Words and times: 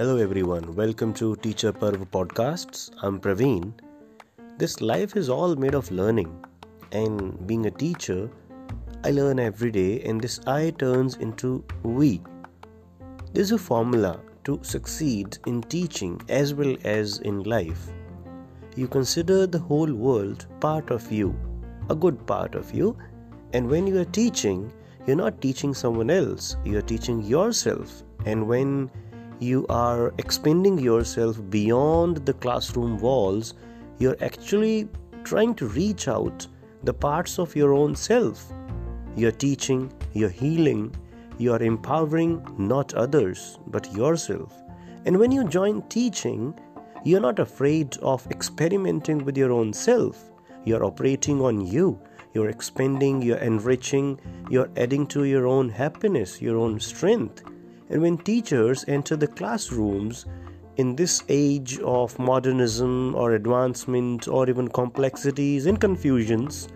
Hello, 0.00 0.16
everyone. 0.16 0.74
Welcome 0.76 1.12
to 1.12 1.36
Teacher 1.44 1.74
Parv 1.74 2.06
Podcasts. 2.10 2.90
I'm 3.02 3.20
Praveen. 3.20 3.74
This 4.56 4.80
life 4.80 5.14
is 5.14 5.28
all 5.28 5.54
made 5.56 5.74
of 5.74 5.90
learning, 5.90 6.42
and 6.90 7.46
being 7.46 7.66
a 7.66 7.70
teacher, 7.70 8.30
I 9.04 9.10
learn 9.10 9.38
every 9.38 9.70
day, 9.70 10.00
and 10.04 10.18
this 10.18 10.40
I 10.46 10.70
turns 10.70 11.16
into 11.16 11.62
we. 11.82 12.22
There's 13.34 13.52
a 13.52 13.58
formula 13.58 14.18
to 14.44 14.58
succeed 14.62 15.36
in 15.44 15.60
teaching 15.64 16.18
as 16.30 16.54
well 16.54 16.74
as 16.84 17.18
in 17.18 17.42
life. 17.42 17.90
You 18.76 18.88
consider 18.88 19.46
the 19.46 19.58
whole 19.58 19.92
world 19.92 20.46
part 20.60 20.90
of 20.90 21.12
you, 21.12 21.38
a 21.90 21.94
good 21.94 22.26
part 22.26 22.54
of 22.54 22.72
you, 22.72 22.96
and 23.52 23.68
when 23.68 23.86
you 23.86 24.00
are 24.00 24.16
teaching, 24.22 24.72
you're 25.06 25.22
not 25.24 25.42
teaching 25.42 25.74
someone 25.74 26.08
else, 26.08 26.56
you're 26.64 26.88
teaching 26.94 27.22
yourself. 27.22 28.02
And 28.24 28.48
when 28.48 28.90
you 29.40 29.66
are 29.68 30.12
expanding 30.18 30.78
yourself 30.78 31.40
beyond 31.50 32.18
the 32.26 32.34
classroom 32.34 32.98
walls, 32.98 33.54
you're 33.98 34.16
actually 34.20 34.88
trying 35.24 35.54
to 35.56 35.66
reach 35.66 36.08
out 36.08 36.46
the 36.84 36.94
parts 36.94 37.38
of 37.38 37.56
your 37.56 37.74
own 37.74 37.96
self. 37.96 38.52
You're 39.16 39.32
teaching, 39.32 39.92
you're 40.12 40.28
healing, 40.28 40.94
you're 41.38 41.62
empowering 41.62 42.46
not 42.58 42.94
others 42.94 43.58
but 43.66 43.92
yourself. 43.94 44.52
And 45.06 45.18
when 45.18 45.32
you 45.32 45.48
join 45.48 45.82
teaching, 45.88 46.54
you're 47.04 47.20
not 47.20 47.38
afraid 47.38 47.96
of 47.98 48.26
experimenting 48.30 49.24
with 49.24 49.36
your 49.36 49.52
own 49.52 49.72
self. 49.72 50.30
You're 50.64 50.84
operating 50.84 51.40
on 51.40 51.66
you 51.66 51.98
you're 52.32 52.48
expanding, 52.48 53.22
you're 53.22 53.38
enriching, 53.38 54.20
you're 54.50 54.70
adding 54.76 55.06
to 55.08 55.24
your 55.24 55.46
own 55.46 55.68
happiness, 55.68 56.40
your 56.40 56.56
own 56.58 56.78
strength. 56.78 57.42
And 57.90 58.02
when 58.02 58.18
teachers 58.18 58.84
enter 58.86 59.16
the 59.16 59.26
classrooms 59.26 60.24
in 60.76 60.94
this 60.96 61.24
age 61.28 61.78
of 61.80 62.18
modernism 62.18 63.14
or 63.16 63.32
advancement 63.32 64.28
or 64.28 64.48
even 64.48 64.68
complexities 64.68 65.66
and 65.66 65.80
confusions, 65.80 66.68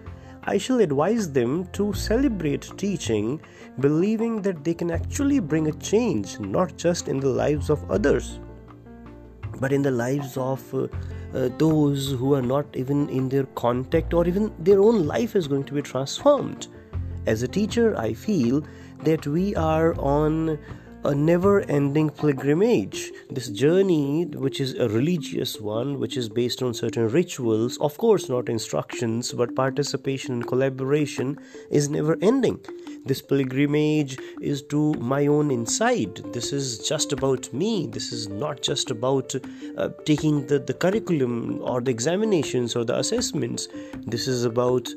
I 0.43 0.59
shall 0.59 0.81
advise 0.81 1.33
them 1.33 1.67
to 1.73 1.93
celebrate 1.95 2.71
teaching, 2.77 3.41
believing 3.81 4.43
that 4.43 4.63
they 4.63 4.75
can 4.75 4.91
actually 4.91 5.39
bring 5.39 5.69
a 5.69 5.73
change 5.73 6.39
not 6.39 6.77
just 6.77 7.09
in 7.09 7.19
the 7.19 7.31
lives 7.31 7.71
of 7.71 7.91
others, 7.91 8.41
but 9.61 9.73
in 9.73 9.81
the 9.81 9.91
lives 9.91 10.37
of 10.37 10.63
uh, 10.75 10.89
uh, 11.35 11.49
those 11.59 12.11
who 12.11 12.35
are 12.35 12.43
not 12.43 12.67
even 12.75 13.09
in 13.09 13.29
their 13.29 13.45
contact 13.55 14.13
or 14.13 14.27
even 14.27 14.53
their 14.59 14.81
own 14.81 15.07
life 15.07 15.35
is 15.35 15.49
going 15.49 15.65
to 15.65 15.75
be 15.75 15.83
transformed. 15.83 16.67
As 17.27 17.43
a 17.43 17.49
teacher, 17.49 17.97
I 17.97 18.13
feel 18.13 18.63
that 19.05 19.27
we 19.27 19.55
are 19.57 19.99
on 19.99 20.59
a 21.05 21.15
never 21.15 21.61
ending 21.63 22.09
pilgrimage. 22.09 23.13
This 23.31 23.49
journey, 23.49 24.25
which 24.25 24.61
is 24.61 24.75
a 24.75 24.89
religious 24.89 25.61
one, 25.61 26.01
which 26.01 26.17
is 26.17 26.29
based 26.29 26.63
on 26.63 26.73
certain 26.73 27.09
rituals, 27.09 27.77
of 27.79 27.99
course, 27.99 28.29
not 28.29 28.49
instructions, 28.49 29.33
but 29.33 29.55
participation 29.55 30.35
and 30.35 30.47
collaboration, 30.47 31.39
is 31.71 31.91
never 31.91 32.17
ending. 32.23 32.59
This 33.05 33.21
pilgrimage 33.21 34.19
is 34.41 34.63
to 34.63 34.95
my 34.95 35.27
own 35.27 35.51
inside. 35.51 36.17
This 36.33 36.55
is 36.55 36.79
just 36.89 37.13
about 37.13 37.53
me. 37.53 37.87
This 37.87 38.11
is 38.11 38.29
not 38.29 38.63
just 38.63 38.91
about 38.91 39.35
uh, 39.77 39.91
taking 40.07 40.47
the, 40.47 40.59
the 40.59 40.73
curriculum 40.73 41.61
or 41.61 41.83
the 41.83 41.91
examinations 41.91 42.75
or 42.75 42.85
the 42.85 42.99
assessments. 42.99 43.69
This 44.07 44.27
is 44.27 44.45
about 44.45 44.89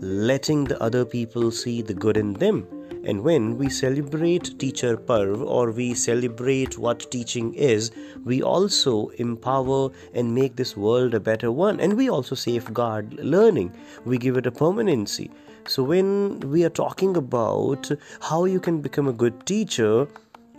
letting 0.00 0.64
the 0.64 0.82
other 0.82 1.04
people 1.04 1.50
see 1.50 1.82
the 1.82 1.92
good 1.92 2.16
in 2.16 2.32
them. 2.34 2.66
And 3.04 3.24
when 3.24 3.58
we 3.58 3.68
celebrate 3.68 4.58
Teacher 4.60 4.96
Parv 4.96 5.44
or 5.44 5.72
we 5.72 5.92
celebrate 5.92 6.78
what 6.78 7.10
teaching 7.10 7.52
is, 7.54 7.90
we 8.24 8.42
also 8.42 9.08
empower 9.18 9.90
and 10.14 10.34
make 10.34 10.54
this 10.54 10.76
world 10.76 11.14
a 11.14 11.20
better 11.20 11.50
one. 11.50 11.80
And 11.80 11.96
we 11.96 12.08
also 12.08 12.36
safeguard 12.36 13.14
learning, 13.14 13.72
we 14.04 14.18
give 14.18 14.36
it 14.36 14.46
a 14.46 14.52
permanency. 14.52 15.30
So, 15.66 15.82
when 15.82 16.40
we 16.40 16.64
are 16.64 16.70
talking 16.70 17.16
about 17.16 17.90
how 18.20 18.44
you 18.44 18.58
can 18.58 18.80
become 18.80 19.06
a 19.08 19.12
good 19.12 19.46
teacher, 19.46 20.08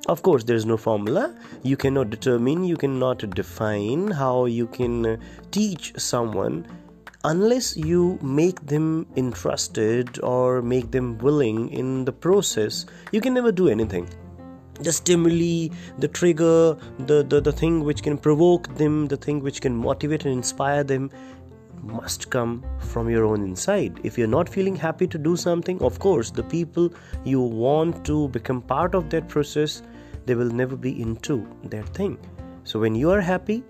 of 0.07 0.21
course, 0.21 0.43
there's 0.43 0.65
no 0.65 0.75
formula. 0.75 1.33
You 1.63 1.77
cannot 1.77 2.09
determine, 2.09 2.65
you 2.65 2.75
cannot 2.75 3.29
define 3.29 4.11
how 4.11 4.45
you 4.45 4.67
can 4.67 5.21
teach 5.51 5.93
someone 5.97 6.65
unless 7.23 7.77
you 7.77 8.19
make 8.21 8.65
them 8.65 9.05
interested 9.15 10.19
or 10.23 10.61
make 10.61 10.91
them 10.91 11.17
willing 11.19 11.69
in 11.69 12.05
the 12.05 12.11
process. 12.11 12.85
You 13.11 13.21
can 13.21 13.33
never 13.33 13.51
do 13.51 13.69
anything 13.69 14.09
the 14.79 14.91
stimuli 14.91 15.69
the 15.99 16.07
trigger 16.07 16.75
the, 16.97 17.23
the 17.23 17.39
the 17.39 17.51
thing 17.51 17.83
which 17.83 18.01
can 18.01 18.17
provoke 18.17 18.75
them 18.75 19.07
the 19.07 19.15
thing 19.15 19.39
which 19.39 19.61
can 19.61 19.75
motivate 19.75 20.25
and 20.25 20.33
inspire 20.33 20.83
them 20.83 21.11
must 21.83 22.29
come 22.29 22.63
from 22.79 23.09
your 23.09 23.25
own 23.25 23.43
inside. 23.43 23.99
If 24.03 24.17
you're 24.17 24.27
not 24.27 24.47
feeling 24.47 24.75
happy 24.75 25.07
to 25.07 25.17
do 25.17 25.35
something, 25.35 25.81
of 25.81 25.99
course, 25.99 26.31
the 26.31 26.43
people 26.43 26.93
you 27.23 27.41
want 27.41 28.05
to 28.05 28.29
become 28.29 28.61
part 28.61 28.95
of 28.95 29.09
that 29.09 29.27
process, 29.27 29.81
they 30.25 30.35
will 30.35 30.49
never 30.49 30.75
be 30.75 31.01
into 31.01 31.45
that 31.65 31.87
thing. 31.89 32.17
So 32.63 32.79
when 32.79 32.95
you 32.95 33.11
are 33.11 33.21
happy, 33.21 33.63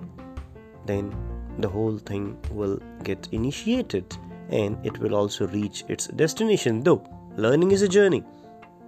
then 0.85 1.11
the 1.59 1.69
whole 1.69 1.97
thing 1.97 2.37
will 2.51 2.79
get 3.03 3.27
initiated 3.31 4.17
and 4.49 4.77
it 4.85 4.97
will 4.99 5.15
also 5.15 5.47
reach 5.47 5.83
its 5.87 6.07
destination. 6.07 6.81
Though 6.81 7.03
learning 7.35 7.71
is 7.71 7.81
a 7.81 7.87
journey. 7.87 8.23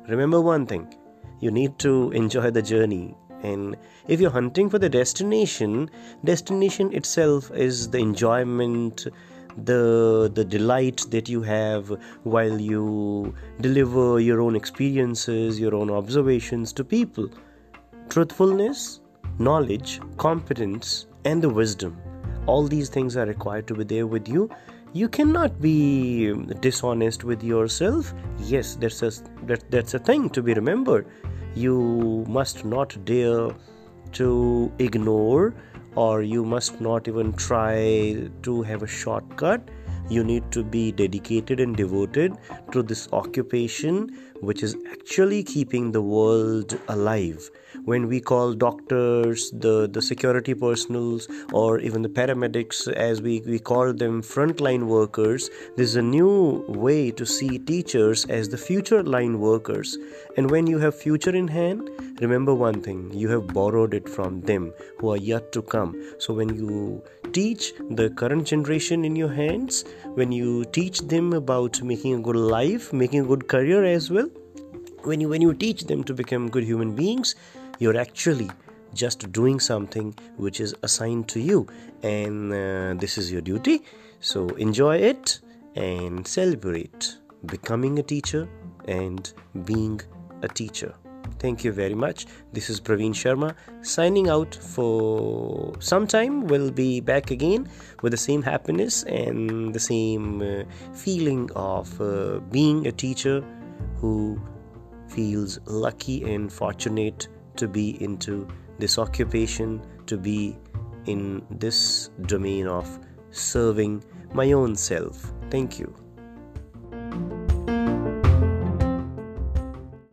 Remember 0.08 0.42
one 0.42 0.66
thing 0.66 0.94
you 1.40 1.52
need 1.52 1.78
to 1.80 2.12
enjoy 2.12 2.52
the 2.52 2.62
journey 2.62 3.16
and 3.44 3.76
if 4.08 4.22
you're 4.22 4.32
hunting 4.32 4.70
for 4.70 4.80
the 4.80 4.90
destination 4.90 5.90
destination 6.24 6.94
itself 6.94 7.52
is 7.52 7.90
the 7.90 7.98
enjoyment 7.98 9.08
the 9.64 10.32
the 10.34 10.46
delight 10.46 11.06
that 11.10 11.30
you 11.30 11.42
have 11.42 11.92
while 12.24 12.60
you 12.60 13.34
deliver 13.62 14.20
your 14.20 14.42
own 14.42 14.56
experiences 14.56 15.60
your 15.60 15.76
own 15.76 15.90
observations 15.90 16.74
to 16.74 16.84
people 16.84 17.30
truthfulness 18.10 19.00
knowledge 19.40 20.00
competence 20.18 21.08
and 21.26 21.42
the 21.42 21.50
wisdom 21.50 21.98
all 22.48 22.68
these 22.68 22.90
things 22.90 23.18
are 23.18 23.26
required 23.26 23.68
to 23.68 23.76
be 23.76 23.84
there 23.84 24.08
with 24.08 24.28
you. 24.28 24.50
You 24.94 25.10
cannot 25.10 25.62
be 25.62 26.34
dishonest 26.62 27.24
with 27.24 27.44
yourself. 27.44 28.14
Yes 28.40 28.76
that's 28.76 29.02
a 29.02 29.12
that, 29.46 29.70
that's 29.70 29.94
a 29.94 30.00
thing 30.00 30.30
to 30.30 30.42
be 30.42 30.54
remembered. 30.54 31.08
You 31.56 32.26
must 32.28 32.64
not 32.66 32.98
dare 33.06 33.50
to 34.14 34.72
ignore 34.80 35.54
or 35.96 36.22
you 36.22 36.46
must 36.46 36.80
not 36.82 37.08
even 37.08 37.34
try 37.34 38.30
to 38.44 38.62
have 38.64 38.84
a 38.84 38.88
shortcut. 38.88 39.70
You 40.10 40.24
need 40.24 40.52
to 40.52 40.64
be 40.64 40.92
dedicated 40.92 41.60
and 41.60 41.76
devoted 41.76 42.34
to 42.72 42.84
this 42.84 43.10
occupation 43.12 44.18
which 44.42 44.64
is 44.64 44.76
actually 44.92 45.44
keeping 45.44 45.92
the 45.92 46.02
world 46.02 46.78
alive. 46.88 47.50
When 47.84 48.08
we 48.08 48.20
call 48.22 48.54
doctors 48.54 49.52
the 49.52 49.88
the 49.92 50.02
security 50.02 50.54
personals 50.54 51.28
or 51.54 51.80
even 51.80 52.02
the 52.02 52.10
paramedics 52.10 52.88
as 52.94 53.22
we, 53.22 53.42
we 53.42 53.60
call 53.60 53.94
them 53.94 54.22
frontline 54.22 54.86
workers 54.88 55.50
there's 55.76 55.96
a 55.96 56.02
new 56.02 56.64
way 56.68 57.12
to 57.12 57.26
see 57.26 57.60
teachers 57.60 58.26
as 58.26 58.50
the 58.50 58.58
future 58.58 59.04
line 59.04 59.40
workers. 59.40 59.98
And 60.38 60.50
when 60.50 60.68
you 60.68 60.80
have 60.80 60.96
future 60.96 61.36
in 61.36 61.48
hand 61.48 61.90
remember 62.22 62.54
one 62.54 62.82
thing 62.82 63.12
you 63.14 63.30
have 63.30 63.48
borrowed 63.48 63.94
it 63.94 64.08
from 64.08 64.42
them 64.42 64.74
who 65.00 65.12
are 65.12 65.18
yet 65.18 65.52
to 65.52 65.62
come. 65.62 65.96
So 66.18 66.34
when 66.34 66.56
you 66.56 67.04
teach 67.34 67.74
the 67.90 68.10
current 68.10 68.48
generation 68.48 69.04
in 69.04 69.16
your 69.16 69.34
hands 69.34 69.84
when 70.14 70.32
you 70.32 70.64
teach 70.66 71.02
them 71.02 71.34
about 71.34 71.82
making 71.82 72.14
a 72.16 72.22
good 72.28 72.38
life 72.38 72.94
making 72.94 73.22
a 73.22 73.28
good 73.32 73.48
career 73.48 73.84
as 73.84 74.10
well 74.10 74.30
when 75.06 75.22
you 75.22 75.30
when 75.30 75.42
you 75.42 75.54
teach 75.54 75.84
them 75.84 76.04
to 76.04 76.14
become 76.14 76.50
good 76.50 76.64
human 76.64 76.96
beings 76.96 77.36
you're 77.80 77.98
actually 77.98 78.50
just 78.94 79.32
doing 79.32 79.60
something 79.60 80.14
which 80.38 80.60
is 80.60 80.76
assigned 80.84 81.28
to 81.28 81.40
you 81.40 81.68
and 82.04 82.54
uh, 82.54 82.94
this 83.00 83.18
is 83.18 83.32
your 83.32 83.42
duty 83.42 83.84
so 84.20 84.48
enjoy 84.68 84.96
it 84.98 85.40
and 85.76 86.28
celebrate 86.28 87.18
becoming 87.46 88.00
a 88.00 88.04
teacher 88.04 88.48
and 88.88 89.34
being 89.66 90.00
a 90.42 90.48
teacher 90.48 90.94
Thank 91.40 91.64
you 91.64 91.72
very 91.72 91.94
much. 91.94 92.28
This 92.54 92.70
is 92.70 92.80
Praveen 92.80 93.12
Sharma 93.12 93.56
signing 93.82 94.30
out 94.30 94.56
for 94.56 95.74
some 95.80 96.08
time. 96.08 96.48
We'll 96.48 96.72
be 96.72 97.02
back 97.02 97.30
again 97.30 97.68
with 98.02 98.12
the 98.12 98.18
same 98.18 98.42
happiness 98.42 99.04
and 99.04 99.74
the 99.74 99.80
same 99.80 100.42
uh, 100.42 100.64
feeling 100.94 101.50
of 101.56 102.00
uh, 102.00 102.40
being 102.52 102.88
a 102.88 102.92
teacher 102.92 103.44
who 103.98 104.40
feels 105.16 105.60
lucky 105.66 106.24
and 106.34 106.52
fortunate 106.52 107.28
to 107.56 107.68
be 107.68 108.02
into 108.04 108.48
this 108.78 109.00
occupation, 109.00 109.82
to 110.06 110.18
be 110.18 110.58
in 111.06 111.42
this 111.50 112.10
domain 112.24 112.68
of 112.68 113.00
serving 113.32 114.04
my 114.34 114.52
own 114.52 114.76
self. 114.76 115.34
Thank 115.50 115.80
you. 115.80 116.05